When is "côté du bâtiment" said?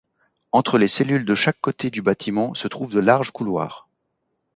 1.61-2.55